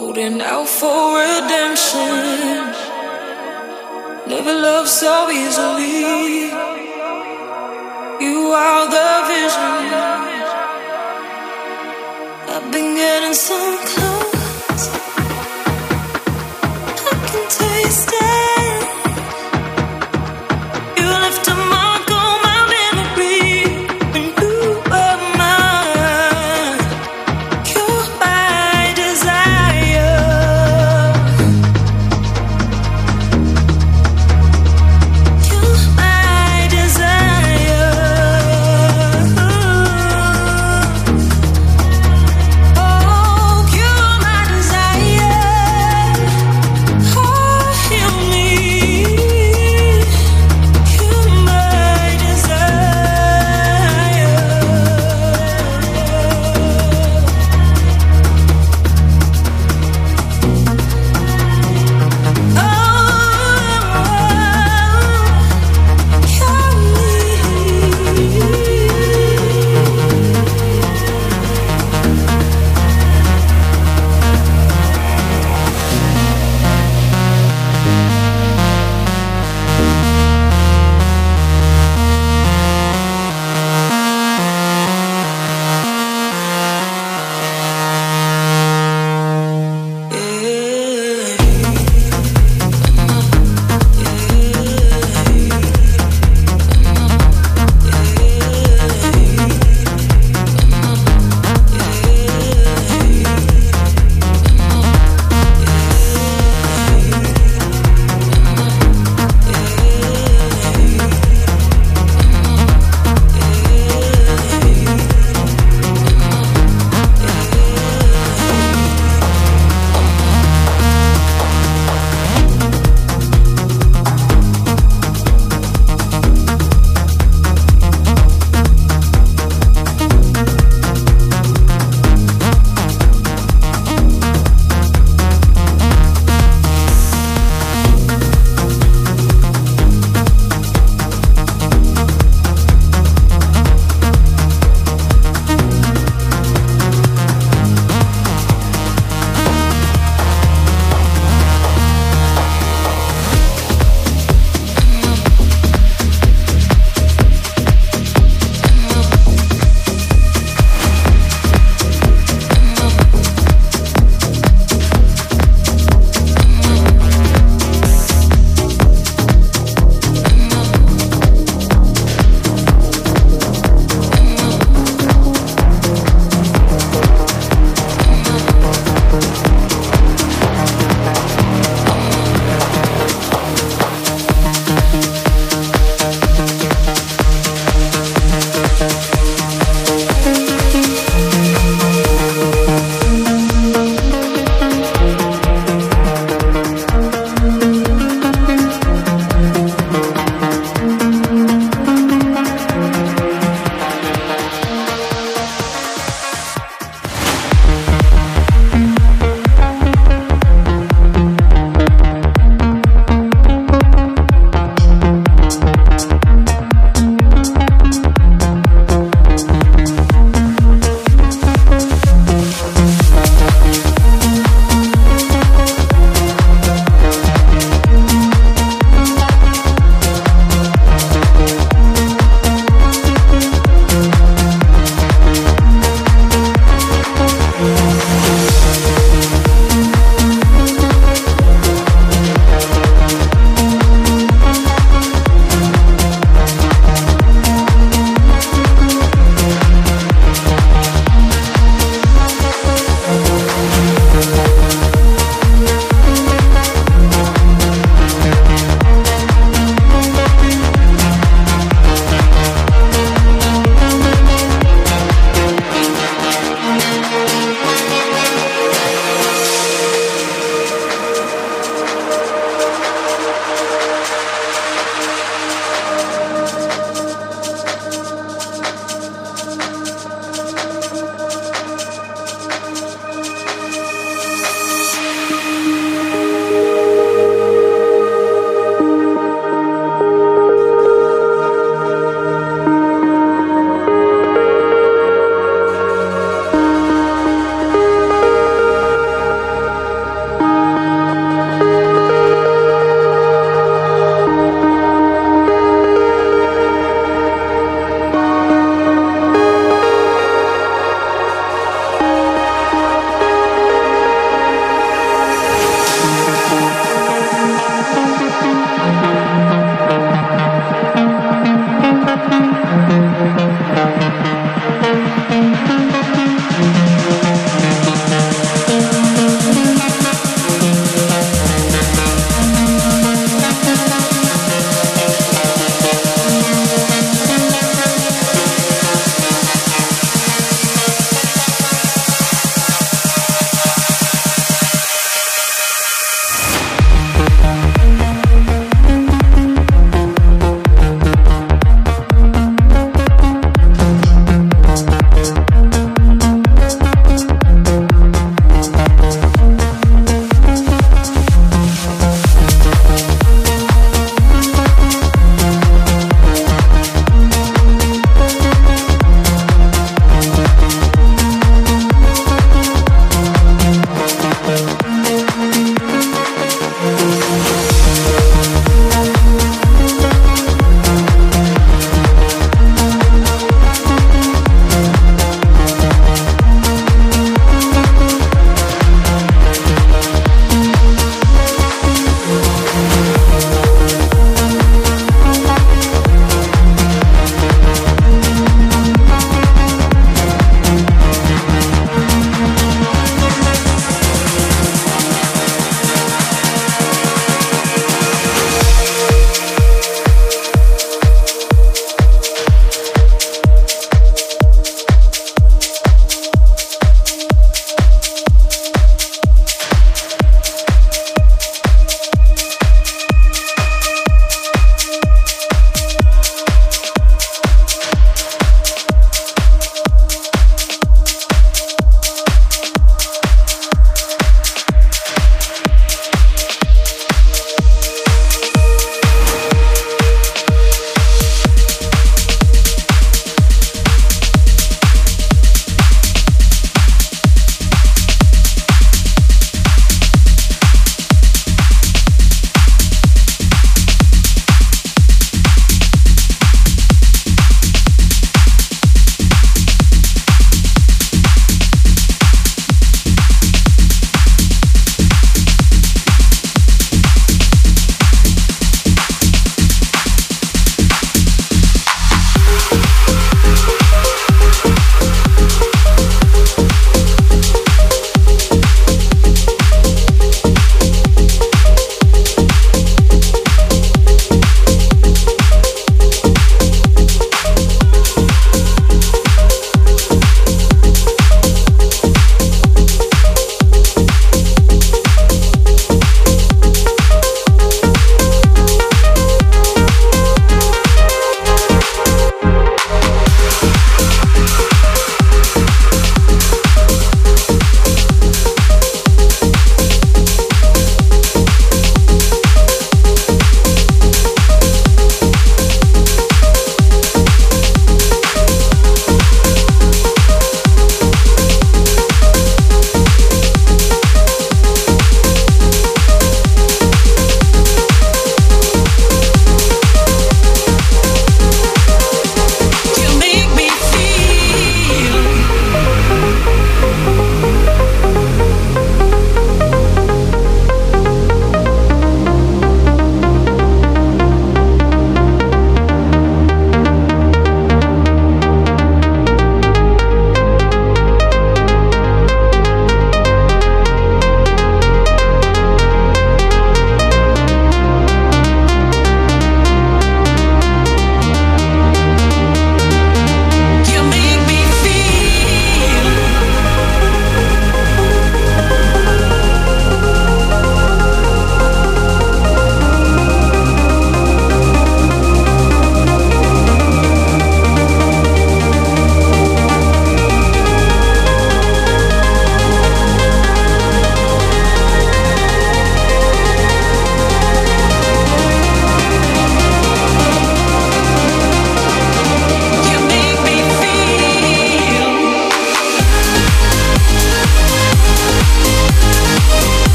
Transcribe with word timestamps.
holding 0.00 0.40
out 0.40 0.66
for 0.66 1.18
redemption. 1.20 2.56
Never 4.32 4.54
loved 4.66 4.88
so 4.88 5.14
easily. 5.30 6.48
You 8.26 8.38
are 8.64 8.84
the 8.96 9.10
vision. 9.30 9.82
I've 12.54 12.66
been 12.72 12.94
getting 13.02 13.34
some. 13.34 13.69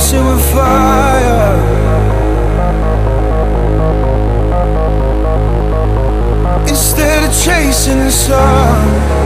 dancing 0.00 0.24
with 0.24 0.52
fire. 0.52 1.58
Instead 6.68 7.24
of 7.24 7.44
chasing 7.44 7.98
the 7.98 8.10
sun. 8.10 9.19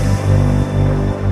Thank 0.00 1.22
you. 1.22 1.27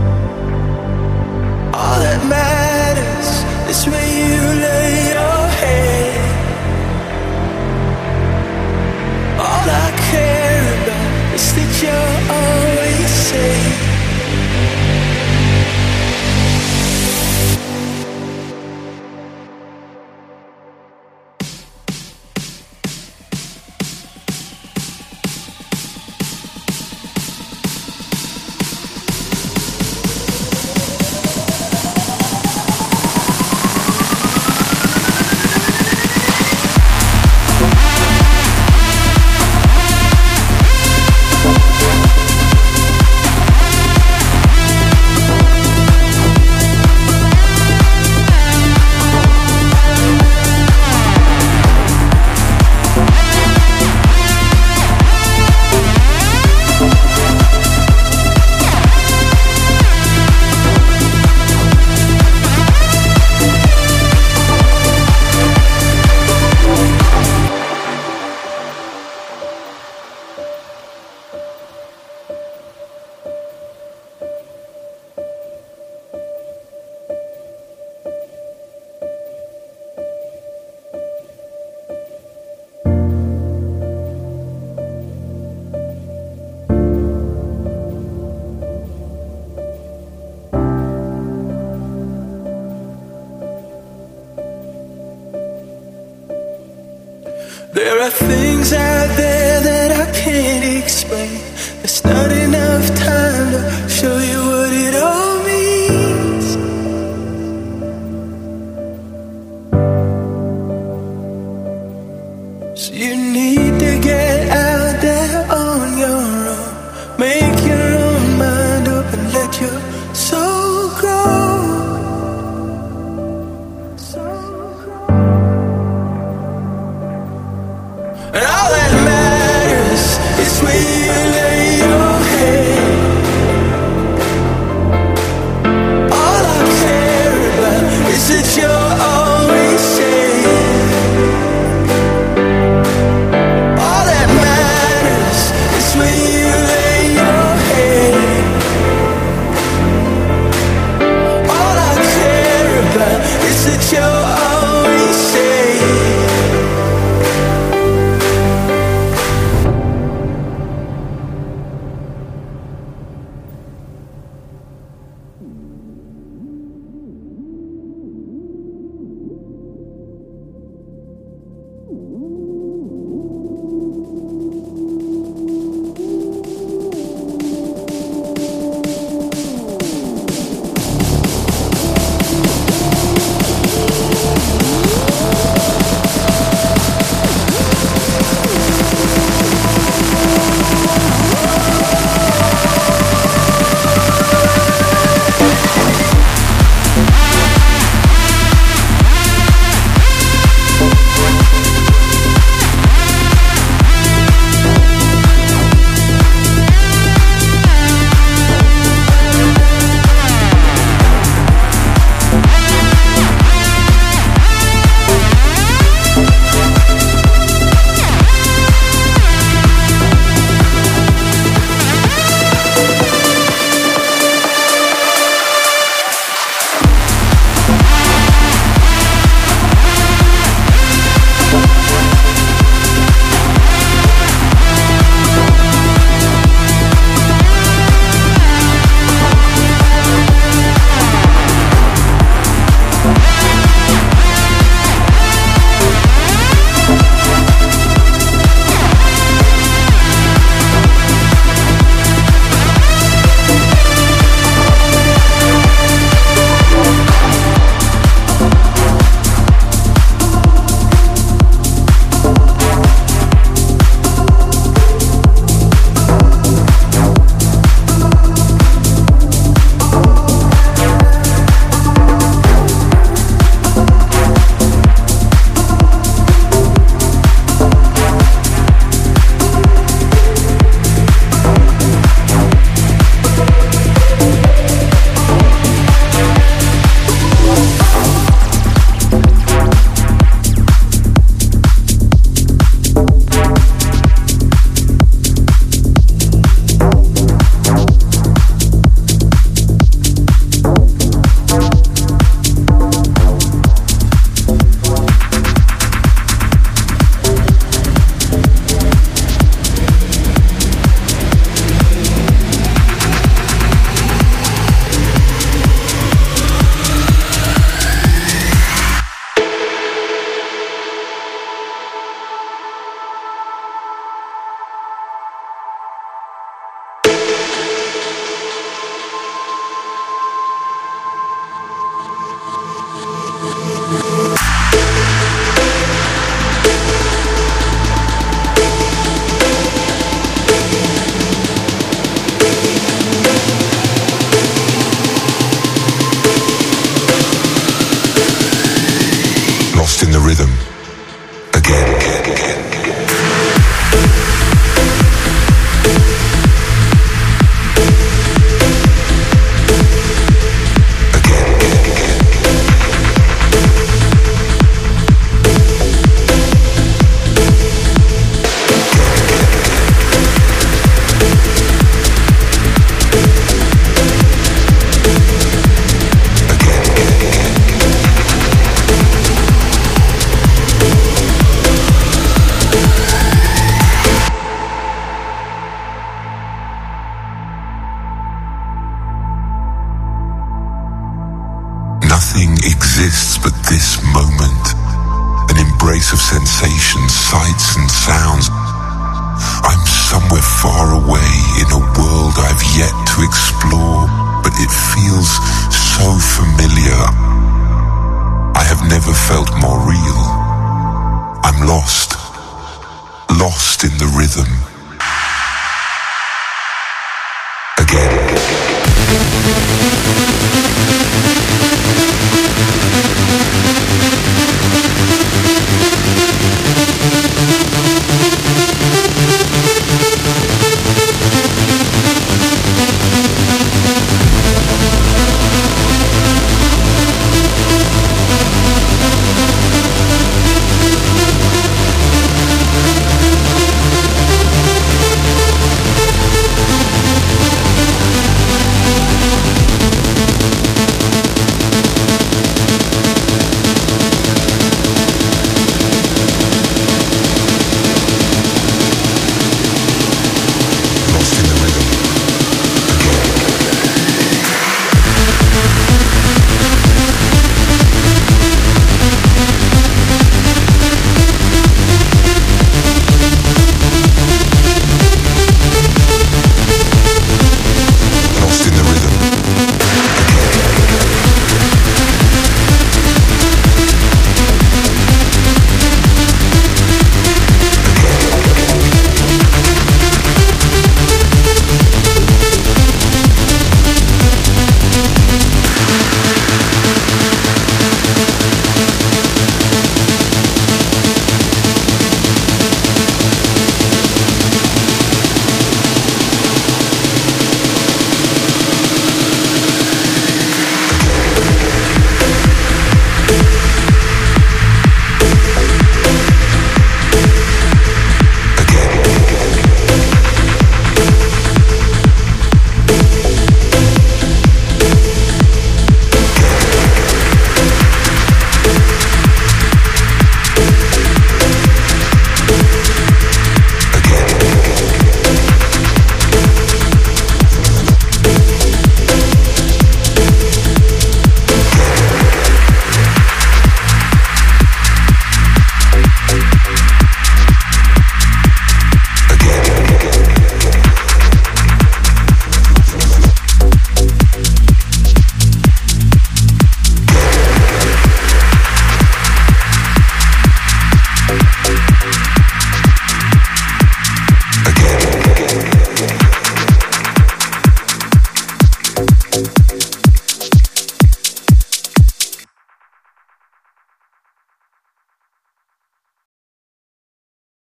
Nothing 117.18 117.55